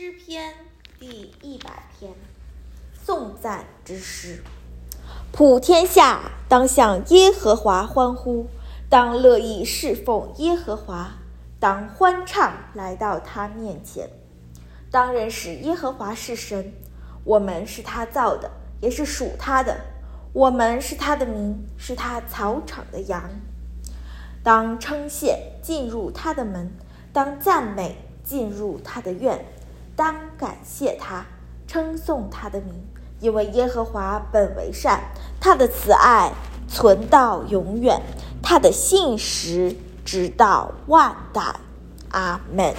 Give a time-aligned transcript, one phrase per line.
[0.00, 0.54] 诗篇
[1.00, 2.12] 第一百篇，
[3.04, 4.44] 颂赞之诗。
[5.32, 8.46] 普天下当向耶和华欢呼，
[8.88, 11.14] 当乐意侍奉耶和华，
[11.58, 14.08] 当欢唱来到他面前。
[14.88, 16.72] 当认识耶和华是神，
[17.24, 18.48] 我们是他造的，
[18.80, 19.80] 也是属他的。
[20.32, 23.28] 我们是他的民，是他草场的羊。
[24.44, 26.70] 当称谢进入他的门，
[27.12, 29.44] 当赞美进入他的院。
[29.98, 31.26] 当感谢他，
[31.66, 32.72] 称颂他的名，
[33.18, 35.00] 因为耶和华本为善，
[35.40, 36.30] 他的慈爱
[36.68, 38.00] 存到永远，
[38.40, 41.42] 他的信实直到万代。
[42.10, 42.72] 阿门。